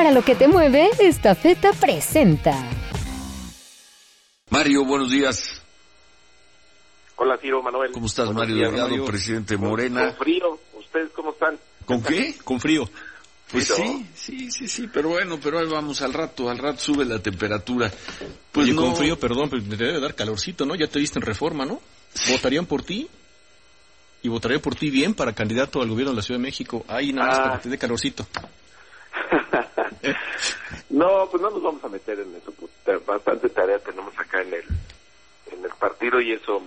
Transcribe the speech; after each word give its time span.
Para 0.00 0.12
lo 0.12 0.22
que 0.24 0.34
te 0.34 0.48
mueve, 0.48 0.88
esta 1.00 1.34
feta 1.34 1.74
presenta. 1.74 2.54
Mario, 4.48 4.82
buenos 4.86 5.10
días. 5.10 5.60
Hola, 7.16 7.36
Ciro 7.36 7.62
Manuel. 7.62 7.92
¿Cómo 7.92 8.06
estás, 8.06 8.24
Buenos 8.24 8.40
Mario 8.44 8.56
días, 8.56 8.70
Delgado, 8.70 8.88
Mario. 8.88 9.04
presidente 9.04 9.56
Con- 9.58 9.68
Morena? 9.68 10.06
Con 10.06 10.16
frío. 10.16 10.58
¿Ustedes 10.78 11.10
cómo 11.14 11.32
están? 11.32 11.58
¿Con 11.84 12.02
qué? 12.02 12.34
Con 12.42 12.58
frío. 12.60 12.88
Pues 13.52 13.66
Sí, 13.68 14.06
sí, 14.14 14.50
sí, 14.50 14.68
sí, 14.68 14.88
pero 14.90 15.10
bueno, 15.10 15.38
pero 15.38 15.58
ahí 15.58 15.66
vamos 15.66 16.00
al 16.00 16.14
rato, 16.14 16.48
al 16.48 16.56
rato 16.56 16.78
sube 16.80 17.04
la 17.04 17.18
temperatura. 17.18 17.92
Pues 18.52 18.64
Oye, 18.64 18.72
no, 18.72 18.80
con 18.80 18.96
frío, 18.96 19.20
perdón, 19.20 19.50
pues 19.50 19.68
te 19.68 19.76
debe 19.76 20.00
dar 20.00 20.14
calorcito, 20.14 20.64
¿no? 20.64 20.76
Ya 20.76 20.86
te 20.86 20.98
viste 20.98 21.18
en 21.18 21.26
reforma, 21.26 21.66
¿no? 21.66 21.78
¿Votarían 22.30 22.64
por 22.64 22.82
ti? 22.82 23.06
Y 24.22 24.28
votaría 24.30 24.62
por 24.62 24.74
ti 24.76 24.88
bien 24.88 25.12
para 25.12 25.34
candidato 25.34 25.82
al 25.82 25.90
gobierno 25.90 26.12
de 26.12 26.16
la 26.16 26.22
Ciudad 26.22 26.40
de 26.40 26.44
México. 26.46 26.86
Ahí 26.88 27.12
nada 27.12 27.28
más 27.28 27.38
Ah. 27.38 27.42
para 27.42 27.56
que 27.58 27.62
te 27.64 27.68
dé 27.68 27.76
calorcito. 27.76 28.26
No, 30.90 31.28
pues 31.30 31.42
no 31.42 31.50
nos 31.50 31.62
vamos 31.62 31.84
a 31.84 31.88
meter 31.88 32.18
en 32.20 32.34
eso. 32.36 32.52
pues, 32.52 32.70
ta- 32.84 32.98
bastante 32.98 33.48
tarea 33.50 33.78
tenemos 33.78 34.16
acá 34.18 34.42
en 34.42 34.54
el, 34.54 34.64
en 35.52 35.64
el 35.64 35.70
partido 35.78 36.20
y 36.20 36.32
eso 36.32 36.62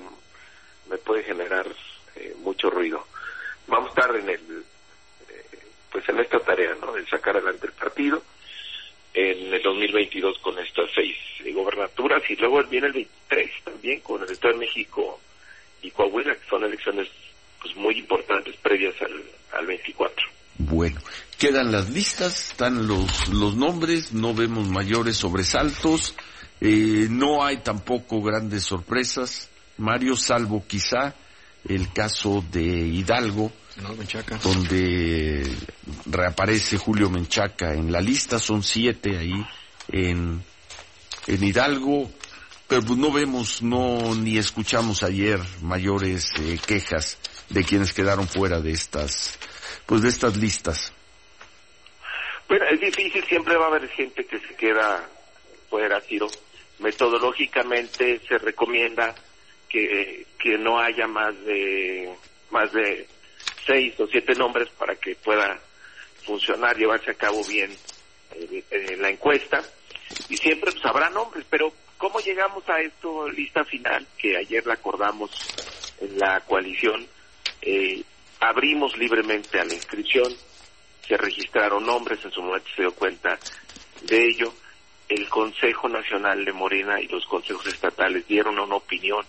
me 0.89 0.97
puede 0.97 1.23
generar 1.23 1.67
eh, 2.15 2.35
mucho 2.39 2.69
ruido. 2.69 3.05
Vamos 3.67 3.89
a 3.89 3.99
estar 4.01 4.15
en 4.15 4.29
el, 4.29 4.63
eh, 5.29 5.59
pues 5.91 6.07
en 6.09 6.19
esta 6.19 6.39
tarea, 6.39 6.75
¿no? 6.79 6.93
De 6.93 7.05
sacar 7.07 7.35
adelante 7.37 7.67
el 7.67 7.73
partido 7.73 8.21
en 9.13 9.53
el 9.53 9.61
2022 9.61 10.39
con 10.39 10.57
estas 10.59 10.89
seis 10.95 11.17
eh, 11.43 11.51
gobernaturas 11.51 12.23
y 12.29 12.35
luego 12.37 12.63
viene 12.63 12.87
el 12.87 12.93
23 12.93 13.51
también 13.63 13.99
con 14.01 14.23
el 14.23 14.29
Estado 14.31 14.53
de 14.53 14.59
México 14.61 15.19
y 15.81 15.91
Coahuila, 15.91 16.35
que 16.35 16.49
son 16.49 16.63
elecciones 16.63 17.09
pues 17.61 17.75
muy 17.75 17.97
importantes 17.99 18.55
previas 18.57 18.95
al, 19.01 19.23
al 19.51 19.65
24. 19.67 20.25
Bueno, 20.57 21.01
quedan 21.37 21.71
las 21.71 21.89
listas, 21.89 22.51
están 22.51 22.87
los, 22.87 23.29
los 23.29 23.55
nombres, 23.55 24.13
no 24.13 24.33
vemos 24.33 24.67
mayores 24.67 25.17
sobresaltos, 25.17 26.15
eh, 26.61 27.07
no 27.09 27.43
hay 27.43 27.57
tampoco 27.57 28.21
grandes 28.21 28.63
sorpresas, 28.63 29.49
Mario, 29.77 30.15
salvo 30.15 30.63
quizá 30.67 31.15
el 31.67 31.91
caso 31.91 32.43
de 32.51 32.63
Hidalgo, 32.63 33.51
No, 33.81 33.95
donde 34.43 35.49
reaparece 36.05 36.77
Julio 36.77 37.09
Menchaca 37.09 37.73
en 37.73 37.91
la 37.91 38.01
lista, 38.01 38.37
son 38.37 38.63
siete 38.63 39.17
ahí 39.17 39.45
en, 39.89 40.43
en 41.27 41.43
Hidalgo, 41.43 42.11
pero 42.67 42.81
pues 42.83 42.97
no 42.97 43.11
vemos, 43.11 43.61
no 43.61 44.13
ni 44.15 44.37
escuchamos 44.37 45.03
ayer 45.03 45.39
mayores 45.61 46.31
eh, 46.39 46.59
quejas 46.65 47.17
de 47.49 47.63
quienes 47.63 47.93
quedaron 47.93 48.27
fuera 48.27 48.59
de 48.61 48.71
estas, 48.71 49.37
pues 49.85 50.01
de 50.01 50.09
estas 50.09 50.37
listas. 50.37 50.93
Bueno, 52.47 52.65
es 52.65 52.79
difícil, 52.79 53.23
siempre 53.25 53.55
va 53.55 53.65
a 53.65 53.67
haber 53.69 53.87
gente 53.89 54.25
que 54.25 54.39
se 54.39 54.55
queda 54.55 55.07
fuera, 55.69 56.01
Tiro. 56.01 56.27
Metodológicamente 56.79 58.19
se 58.27 58.37
recomienda 58.37 59.15
que, 59.69 60.27
que 60.37 60.57
no 60.57 60.79
haya 60.79 61.07
más 61.07 61.33
de 61.45 62.13
más 62.51 62.71
de 62.73 63.07
seis 63.65 63.99
o 63.99 64.07
siete 64.07 64.35
nombres 64.35 64.69
para 64.77 64.95
que 64.95 65.15
pueda 65.15 65.59
funcionar, 66.25 66.77
llevarse 66.77 67.11
a 67.11 67.15
cabo 67.15 67.43
bien 67.45 67.71
eh, 68.35 68.63
eh, 68.69 68.97
la 68.99 69.09
encuesta. 69.09 69.61
Y 70.29 70.37
siempre 70.37 70.71
pues, 70.71 70.85
habrá 70.85 71.09
nombres, 71.09 71.45
pero 71.49 71.73
¿cómo 71.97 72.19
llegamos 72.19 72.67
a 72.69 72.79
esto, 72.81 73.27
lista 73.29 73.63
final, 73.65 74.05
que 74.17 74.37
ayer 74.37 74.65
la 74.65 74.75
acordamos 74.75 75.31
en 75.99 76.17
la 76.19 76.39
coalición? 76.41 77.05
Eh, 77.61 78.03
abrimos 78.43 78.97
libremente 78.97 79.59
a 79.59 79.65
la 79.65 79.73
inscripción, 79.73 80.31
se 81.07 81.17
registraron 81.17 81.85
nombres, 81.85 82.23
en 82.25 82.31
su 82.31 82.41
momento 82.41 82.67
se 82.75 82.81
dio 82.81 82.93
cuenta 82.93 83.39
de 84.03 84.25
ello. 84.25 84.53
El 85.07 85.29
Consejo 85.29 85.87
Nacional 85.87 86.43
de 86.43 86.51
Morena 86.51 86.99
y 86.99 87.07
los 87.07 87.25
consejos 87.25 87.67
estatales 87.67 88.27
dieron 88.27 88.59
una 88.59 88.75
opinión 88.75 89.25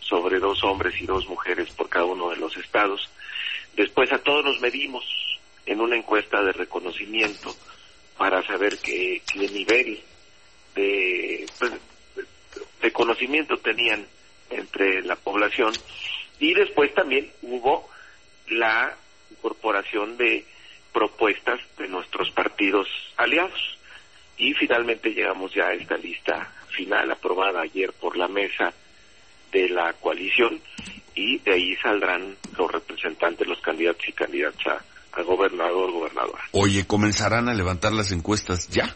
sobre 0.00 0.38
dos 0.38 0.62
hombres 0.64 1.00
y 1.00 1.06
dos 1.06 1.28
mujeres 1.28 1.70
por 1.70 1.88
cada 1.88 2.06
uno 2.06 2.30
de 2.30 2.36
los 2.36 2.56
estados. 2.56 3.08
Después 3.76 4.10
a 4.12 4.18
todos 4.18 4.44
nos 4.44 4.60
medimos 4.60 5.04
en 5.66 5.80
una 5.80 5.96
encuesta 5.96 6.42
de 6.42 6.52
reconocimiento 6.52 7.54
para 8.16 8.42
saber 8.44 8.78
qué, 8.78 9.22
qué 9.30 9.48
nivel 9.48 10.00
de, 10.74 11.46
pues, 11.58 11.72
de 12.80 12.92
conocimiento 12.92 13.56
tenían 13.58 14.06
entre 14.50 15.02
la 15.02 15.14
población 15.14 15.72
y 16.40 16.54
después 16.54 16.92
también 16.94 17.30
hubo 17.42 17.88
la 18.50 18.96
incorporación 19.30 20.16
de 20.16 20.44
propuestas 20.92 21.60
de 21.76 21.88
nuestros 21.88 22.30
partidos 22.30 22.88
aliados 23.16 23.78
y 24.36 24.54
finalmente 24.54 25.10
llegamos 25.10 25.52
ya 25.54 25.66
a 25.68 25.74
esta 25.74 25.96
lista 25.96 26.52
final 26.70 27.10
aprobada 27.10 27.60
ayer 27.62 27.92
por 27.92 28.16
la 28.16 28.28
mesa 28.28 28.72
de 29.52 29.68
la 29.68 29.92
coalición 29.94 30.60
y 31.14 31.38
de 31.38 31.52
ahí 31.52 31.76
saldrán 31.76 32.36
los 32.56 32.70
representantes, 32.70 33.46
los 33.46 33.60
candidatos 33.60 34.08
y 34.08 34.12
candidatas 34.12 34.82
a, 35.12 35.22
gobernador, 35.22 35.90
gobernadora. 35.90 36.44
Oye, 36.52 36.86
comenzarán 36.86 37.48
a 37.48 37.54
levantar 37.54 37.92
las 37.92 38.12
encuestas 38.12 38.68
ya. 38.68 38.94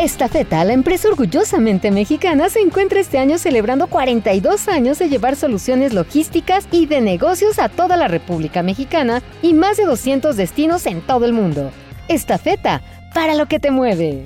Esta 0.00 0.30
feta, 0.30 0.64
la 0.64 0.72
empresa 0.72 1.08
orgullosamente 1.08 1.90
mexicana, 1.90 2.48
se 2.48 2.60
encuentra 2.60 3.00
este 3.00 3.18
año 3.18 3.36
celebrando 3.36 3.86
42 3.86 4.66
años 4.68 4.98
de 4.98 5.10
llevar 5.10 5.36
soluciones 5.36 5.92
logísticas 5.92 6.66
y 6.72 6.86
de 6.86 7.02
negocios 7.02 7.58
a 7.58 7.68
toda 7.68 7.98
la 7.98 8.08
República 8.08 8.62
Mexicana 8.62 9.22
y 9.42 9.52
más 9.52 9.76
de 9.76 9.84
200 9.84 10.38
destinos 10.38 10.86
en 10.86 11.02
todo 11.02 11.26
el 11.26 11.34
mundo. 11.34 11.70
Esta 12.08 12.38
feta, 12.38 12.80
para 13.12 13.34
lo 13.34 13.44
que 13.44 13.60
te 13.60 13.70
mueve. 13.70 14.24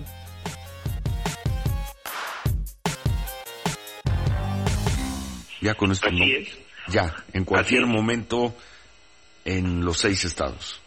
Ya 5.61 5.75
con 5.75 5.91
esto 5.91 6.07
Así 6.07 6.17
no. 6.17 6.25
es. 6.25 6.57
Ya, 6.87 7.17
en 7.33 7.45
cualquier 7.45 7.87
momento 7.87 8.55
en 9.45 9.85
los 9.85 9.99
seis 9.99 10.25
estados. 10.25 10.81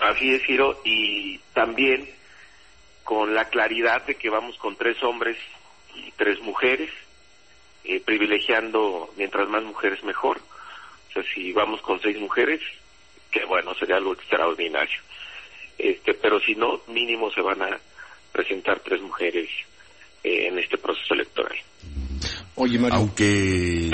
Así 0.00 0.32
es, 0.32 0.40
Ciro, 0.46 0.80
y 0.86 1.38
también 1.52 2.15
con 3.06 3.34
la 3.36 3.44
claridad 3.48 4.04
de 4.04 4.16
que 4.16 4.28
vamos 4.28 4.58
con 4.58 4.74
tres 4.74 5.00
hombres 5.04 5.38
y 5.94 6.10
tres 6.16 6.40
mujeres, 6.40 6.90
eh, 7.84 8.00
privilegiando 8.04 9.08
mientras 9.16 9.48
más 9.48 9.62
mujeres 9.62 10.02
mejor. 10.02 10.38
O 11.08 11.12
sea, 11.12 11.22
si 11.32 11.52
vamos 11.52 11.80
con 11.82 12.00
seis 12.02 12.18
mujeres, 12.18 12.60
que 13.30 13.44
bueno, 13.44 13.74
sería 13.76 13.96
algo 13.96 14.12
extraordinario. 14.12 15.00
Este, 15.78 16.14
pero 16.14 16.40
si 16.40 16.56
no, 16.56 16.80
mínimo 16.88 17.30
se 17.30 17.40
van 17.42 17.62
a 17.62 17.78
presentar 18.32 18.80
tres 18.80 19.00
mujeres 19.00 19.48
eh, 20.24 20.48
en 20.48 20.58
este 20.58 20.76
proceso 20.76 21.14
electoral. 21.14 21.56
Oye, 22.56 22.78
Mario. 22.80 22.96
Aunque, 22.98 23.88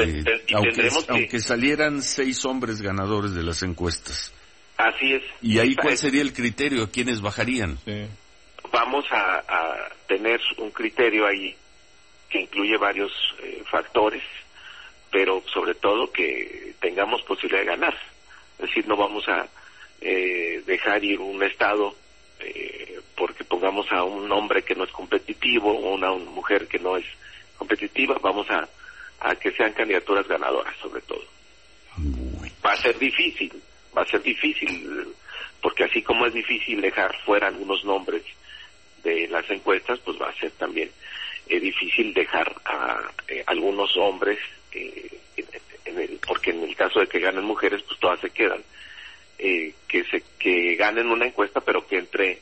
aunque, 0.54 0.70
tendremos 0.70 1.04
que- 1.04 1.12
aunque 1.12 1.38
salieran 1.40 2.00
seis 2.00 2.44
hombres 2.46 2.80
ganadores 2.80 3.34
de 3.34 3.42
las 3.42 3.62
encuestas. 3.62 4.32
Así 4.78 5.12
es. 5.12 5.22
¿Y 5.42 5.58
ahí 5.58 5.76
cuál 5.76 5.98
sería 5.98 6.22
el 6.22 6.32
criterio? 6.32 6.90
¿Quiénes 6.90 7.20
bajarían? 7.20 7.76
Sí. 7.84 8.06
Vamos 8.72 9.04
a, 9.12 9.44
a 9.46 9.88
tener 10.08 10.40
un 10.56 10.70
criterio 10.70 11.26
ahí 11.26 11.54
que 12.28 12.40
incluye 12.40 12.76
varios 12.78 13.12
eh, 13.42 13.62
factores, 13.70 14.22
pero 15.10 15.42
sobre 15.52 15.74
todo 15.74 16.10
que 16.10 16.74
tengamos 16.80 17.22
posibilidad 17.22 17.60
de 17.60 17.66
ganar. 17.66 17.94
Es 18.58 18.68
decir, 18.68 18.88
no 18.88 18.96
vamos 18.96 19.28
a 19.28 19.46
eh, 20.00 20.62
dejar 20.66 21.04
ir 21.04 21.20
un 21.20 21.42
Estado 21.42 21.94
eh, 22.40 23.00
porque 23.14 23.44
pongamos 23.44 23.92
a 23.92 24.02
un 24.02 24.32
hombre 24.32 24.62
que 24.62 24.74
no 24.74 24.84
es 24.84 24.90
competitivo 24.90 25.70
o 25.70 25.94
una, 25.94 26.10
una 26.10 26.30
mujer 26.30 26.66
que 26.66 26.78
no 26.78 26.96
es 26.96 27.04
competitiva, 27.58 28.18
vamos 28.20 28.48
a, 28.50 28.66
a 29.20 29.36
que 29.36 29.52
sean 29.52 29.74
candidaturas 29.74 30.26
ganadoras 30.26 30.74
sobre 30.78 31.02
todo. 31.02 31.22
Va 32.64 32.72
a 32.72 32.76
ser 32.76 32.98
difícil, 32.98 33.52
va 33.96 34.02
a 34.02 34.06
ser 34.06 34.22
difícil, 34.22 35.14
porque 35.60 35.84
así 35.84 36.02
como 36.02 36.24
es 36.26 36.32
difícil 36.32 36.80
dejar 36.80 37.14
fuera 37.24 37.48
algunos 37.48 37.84
nombres 37.84 38.24
de 39.02 39.28
las 39.28 39.48
encuestas, 39.50 39.98
pues 40.00 40.20
va 40.20 40.28
a 40.28 40.34
ser 40.38 40.50
también 40.52 40.90
eh, 41.48 41.58
difícil 41.60 42.14
dejar 42.14 42.54
a 42.64 43.10
eh, 43.28 43.42
algunos 43.46 43.96
hombres, 43.96 44.38
eh, 44.72 45.20
en- 45.84 45.98
el- 45.98 46.20
porque 46.26 46.50
en 46.50 46.62
el 46.62 46.74
caso 46.76 47.00
de 47.00 47.08
que 47.08 47.18
ganen 47.20 47.44
mujeres, 47.44 47.82
pues 47.82 47.98
todas 48.00 48.20
se 48.20 48.30
quedan, 48.30 48.62
que 49.38 50.04
se 50.10 50.22
que 50.38 50.76
ganen 50.76 51.08
una 51.08 51.26
encuesta, 51.26 51.60
pero 51.60 51.86
que 51.86 51.98
entre 51.98 52.40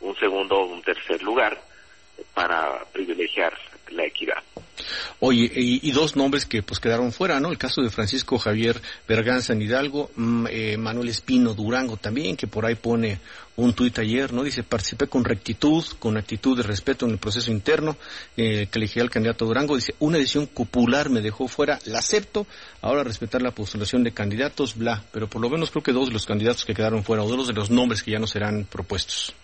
un 0.00 0.16
segundo 0.16 0.58
o 0.58 0.66
un 0.66 0.82
tercer 0.82 1.22
lugar 1.22 1.62
para 2.34 2.84
privilegiar 2.92 3.56
la 3.90 4.04
equidad. 4.04 4.42
Oye, 5.20 5.50
y, 5.54 5.86
y 5.86 5.92
dos 5.92 6.16
nombres 6.16 6.46
que 6.46 6.62
pues 6.62 6.80
quedaron 6.80 7.12
fuera, 7.12 7.40
¿no? 7.40 7.50
El 7.50 7.58
caso 7.58 7.82
de 7.82 7.90
Francisco 7.90 8.38
Javier 8.38 8.80
Berganza 9.06 9.52
en 9.52 9.62
Hidalgo, 9.62 10.10
mm, 10.16 10.46
eh, 10.50 10.76
Manuel 10.78 11.08
Espino 11.08 11.54
Durango 11.54 11.96
también, 11.96 12.36
que 12.36 12.46
por 12.46 12.64
ahí 12.64 12.74
pone 12.74 13.18
un 13.56 13.74
tuit 13.74 13.98
ayer, 13.98 14.32
¿no? 14.32 14.42
Dice, 14.42 14.62
participé 14.62 15.06
con 15.06 15.24
rectitud, 15.24 15.84
con 15.98 16.16
actitud 16.16 16.56
de 16.56 16.62
respeto 16.62 17.04
en 17.04 17.12
el 17.12 17.18
proceso 17.18 17.50
interno, 17.50 17.96
eh, 18.36 18.68
que 18.70 18.78
elegí 18.78 19.00
al 19.00 19.10
candidato 19.10 19.44
Durango. 19.44 19.76
Dice, 19.76 19.94
una 19.98 20.16
decisión 20.16 20.46
popular 20.46 21.10
me 21.10 21.20
dejó 21.20 21.48
fuera, 21.48 21.78
la 21.84 21.98
acepto, 21.98 22.46
ahora 22.80 23.04
respetar 23.04 23.42
la 23.42 23.50
postulación 23.50 24.02
de 24.02 24.12
candidatos, 24.12 24.76
bla. 24.76 25.04
Pero 25.12 25.28
por 25.28 25.42
lo 25.42 25.50
menos 25.50 25.70
creo 25.70 25.82
que 25.82 25.92
dos 25.92 26.08
de 26.08 26.14
los 26.14 26.26
candidatos 26.26 26.64
que 26.64 26.74
quedaron 26.74 27.04
fuera, 27.04 27.22
o 27.22 27.28
dos 27.28 27.48
de 27.48 27.52
los 27.52 27.70
nombres 27.70 28.02
que 28.02 28.12
ya 28.12 28.18
no 28.18 28.26
serán 28.26 28.64
propuestos. 28.64 29.34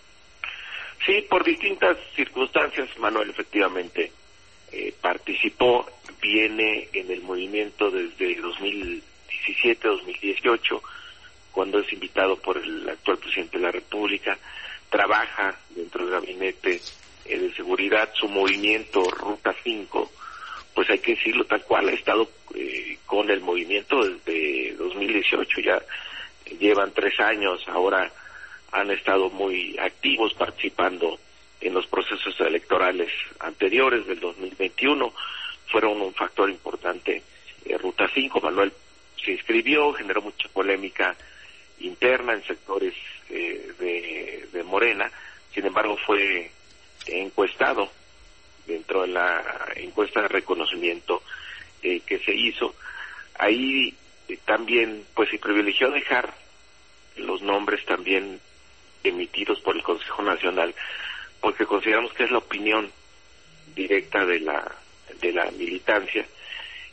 Sí, 1.05 1.25
por 1.29 1.45
distintas 1.45 1.99
circunstancias, 2.17 2.89
Manuel 2.99 3.31
efectivamente 3.31 4.11
eh, 4.73 4.93
participó, 5.01 5.87
viene 6.21 6.89
en 6.93 7.09
el 7.11 7.23
movimiento 7.23 7.91
desde 7.91 8.39
2017-2018, 8.41 10.83
cuando 11.53 11.79
es 11.79 11.91
invitado 11.93 12.37
por 12.37 12.59
el 12.59 12.89
actual 12.89 13.19
presidente 13.19 13.59
de 13.59 13.65
la 13.65 13.71
República, 13.71 14.37
trabaja 14.91 15.57
dentro 15.71 16.05
del 16.05 16.21
gabinete 16.21 16.81
eh, 17.25 17.39
de 17.39 17.55
seguridad, 17.55 18.11
su 18.15 18.29
movimiento 18.29 19.09
Ruta 19.11 19.55
5, 19.63 20.11
pues 20.75 20.91
hay 20.91 20.99
que 20.99 21.15
decirlo 21.15 21.45
tal 21.45 21.63
cual, 21.63 21.89
ha 21.89 21.93
estado 21.93 22.29
eh, 22.55 22.99
con 23.07 23.31
el 23.31 23.41
movimiento 23.41 24.05
desde 24.05 24.75
2018, 24.75 25.61
ya 25.61 25.81
llevan 26.59 26.93
tres 26.93 27.21
años, 27.21 27.63
ahora 27.69 28.13
han 28.73 28.91
estado 28.91 29.31
muy 29.31 29.79
activos 29.79 30.35
participando 30.35 31.21
en 31.61 31.75
los 31.75 31.87
procesos 31.87 32.39
electorales 32.41 33.11
anteriores 33.41 34.07
del 34.07 34.21
2021, 34.21 35.13
fueron 35.67 36.01
un 36.01 36.15
factor 36.15 36.51
importante. 36.51 37.23
Eh, 37.65 37.79
Ruta 37.79 38.09
5, 38.13 38.41
Manuel 38.41 38.73
se 39.23 39.33
inscribió, 39.33 39.93
generó 39.93 40.23
mucha 40.23 40.49
polémica 40.49 41.17
interna 41.81 42.33
en 42.35 42.45
sectores 42.45 42.95
eh, 43.31 43.73
de, 43.79 44.63
Morena, 44.65 45.11
sin 45.55 45.65
embargo 45.65 45.97
fue 45.97 46.51
encuestado 47.07 47.89
dentro 48.67 49.03
de 49.03 49.09
la 49.09 49.69
encuesta 49.77 50.23
de 50.23 50.29
reconocimiento 50.29 51.23
eh, 51.83 52.01
que 52.01 52.19
se 52.19 52.35
hizo. 52.35 52.75
Ahí 53.39 53.95
eh, 54.29 54.39
también 54.45 55.05
pues 55.15 55.31
se 55.31 55.39
privilegió 55.39 55.91
dejar 55.91 56.35
los 57.17 57.43
nombres 57.43 57.85
también 57.87 58.41
emitidos 59.05 59.61
por 59.61 59.77
el 59.77 59.83
Consejo 59.83 60.23
Nacional, 60.23 60.75
porque 61.41 61.67
consideramos 61.67 62.13
que 62.13 62.25
es 62.25 62.31
la 62.31 62.39
opinión 62.39 62.91
directa 63.75 64.25
de 64.25 64.41
la 64.41 64.75
de 65.21 65.33
la 65.33 65.51
militancia 65.53 66.27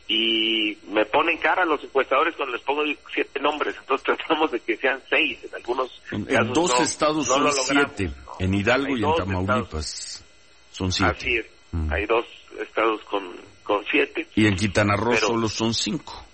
y 0.07 0.77
me 0.89 1.05
ponen 1.05 1.37
cara 1.37 1.63
a 1.63 1.65
los 1.65 1.83
encuestadores 1.83 2.35
cuando 2.35 2.55
les 2.55 2.63
pongo 2.63 2.83
siete 3.13 3.39
nombres, 3.39 3.75
entonces 3.79 4.03
tratamos 4.17 4.51
de 4.51 4.59
que 4.59 4.77
sean 4.77 5.01
seis, 5.09 5.39
en 5.43 5.55
algunos 5.55 6.01
en, 6.11 6.53
dos 6.53 6.79
estados 6.81 7.27
son 7.27 7.51
siete, 7.51 8.11
en 8.39 8.53
Hidalgo 8.53 8.97
y 8.97 9.03
en 9.03 9.15
Tamaulipas 9.15 10.23
son 10.71 10.91
siete. 10.91 11.15
Así 11.17 11.37
es, 11.37 11.45
mm. 11.71 11.93
hay 11.93 12.05
dos 12.05 12.25
estados 12.59 13.01
con, 13.05 13.35
con 13.63 13.83
siete. 13.89 14.27
Y 14.35 14.45
en 14.45 14.55
Quintana 14.55 14.95
Roo 14.95 15.15
solo 15.15 15.47
son 15.47 15.73
cinco. 15.73 16.25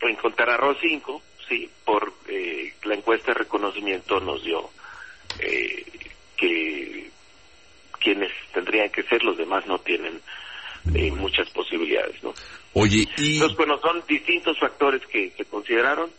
En 0.00 0.16
Quintana 0.16 0.56
Roo 0.56 0.74
cinco, 0.80 1.22
sí, 1.48 1.68
por 1.84 2.12
eh, 2.28 2.72
la 2.84 2.94
encuesta 2.94 3.32
de 3.32 3.38
reconocimiento 3.40 4.20
nos 4.20 4.42
dio 4.44 4.70
eh, 5.40 5.84
que 6.36 7.10
quienes 7.98 8.30
tendrían 8.76 8.90
que 8.90 9.02
ser, 9.04 9.22
los 9.22 9.36
demás 9.36 9.66
no 9.66 9.78
tienen 9.78 10.20
eh, 10.94 11.10
muchas 11.10 11.48
posibilidades, 11.50 12.22
¿no? 12.22 12.34
Oye, 12.74 13.08
y... 13.16 13.34
Entonces, 13.34 13.56
bueno, 13.56 13.78
son 13.80 14.02
distintos 14.06 14.58
factores 14.58 15.02
que 15.06 15.32
se 15.36 15.44
consideraron, 15.46 16.10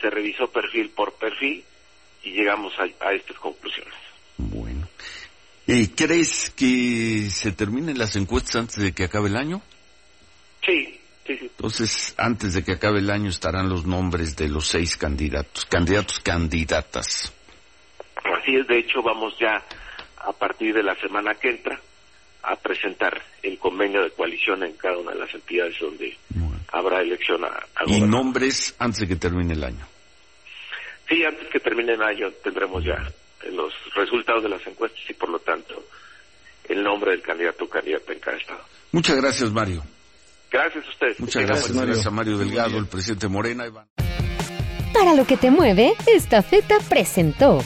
se 0.00 0.10
revisó 0.10 0.50
perfil 0.50 0.90
por 0.90 1.12
perfil 1.14 1.62
y 2.22 2.30
llegamos 2.30 2.72
a, 2.78 3.12
estas 3.12 3.38
conclusiones. 3.38 3.94
Bueno. 4.38 4.88
¿Crees 5.66 6.50
que 6.50 7.28
se 7.30 7.52
terminen 7.52 7.98
las 7.98 8.16
encuestas 8.16 8.56
antes 8.56 8.76
de 8.76 8.92
que 8.92 9.04
acabe 9.04 9.28
el 9.28 9.36
año? 9.36 9.60
Sí, 10.64 10.98
sí, 11.26 11.36
sí. 11.36 11.50
Entonces, 11.56 12.14
antes 12.16 12.54
de 12.54 12.64
que 12.64 12.72
acabe 12.72 13.00
el 13.00 13.10
año 13.10 13.28
estarán 13.28 13.68
los 13.68 13.84
nombres 13.84 14.34
de 14.34 14.48
los 14.48 14.66
seis 14.66 14.96
candidatos, 14.96 15.66
candidatos, 15.66 16.20
candidatas. 16.20 17.34
Así 18.24 18.56
es, 18.56 18.66
de 18.66 18.78
hecho, 18.78 19.02
vamos 19.02 19.36
ya 19.38 19.62
a 20.28 20.32
partir 20.32 20.74
de 20.74 20.82
la 20.82 20.94
semana 20.96 21.34
que 21.34 21.50
entra 21.50 21.78
a 22.48 22.56
presentar 22.56 23.20
el 23.42 23.58
convenio 23.58 24.02
de 24.02 24.10
coalición 24.10 24.62
en 24.62 24.72
cada 24.72 24.96
una 24.98 25.12
de 25.12 25.18
las 25.18 25.34
entidades 25.34 25.78
donde 25.80 26.16
habrá 26.72 27.00
elección 27.00 27.44
a, 27.44 27.66
Y 27.86 28.00
nombres 28.00 28.74
antes 28.78 29.00
de 29.00 29.08
que 29.08 29.16
termine 29.16 29.52
el 29.52 29.64
año. 29.64 29.86
Sí, 31.08 31.24
antes 31.24 31.48
que 31.48 31.60
termine 31.60 31.92
el 31.92 32.02
año 32.02 32.30
tendremos 32.42 32.84
ya 32.84 32.96
los 33.50 33.72
resultados 33.94 34.42
de 34.42 34.48
las 34.48 34.66
encuestas 34.66 35.00
y 35.08 35.14
por 35.14 35.28
lo 35.28 35.38
tanto 35.38 35.82
el 36.68 36.82
nombre 36.82 37.12
del 37.12 37.22
candidato 37.22 37.64
o 37.64 37.68
candidata 37.68 38.12
en 38.12 38.20
cada 38.20 38.36
estado. 38.36 38.60
Muchas 38.92 39.16
gracias, 39.16 39.50
Mario. 39.50 39.82
Gracias 40.50 40.84
a 40.86 40.88
ustedes. 40.88 41.20
Muchas 41.20 41.44
gracias, 41.44 41.70
Mario. 41.70 41.86
gracias 41.88 42.06
a 42.06 42.10
Mario 42.10 42.38
Delgado, 42.38 42.78
el 42.78 42.86
presidente 42.86 43.28
Morena. 43.28 43.64
Para 44.92 45.14
lo 45.14 45.26
que 45.26 45.36
te 45.36 45.50
mueve, 45.50 45.92
esta 46.06 46.42
feta 46.42 46.78
presentó. 46.88 47.62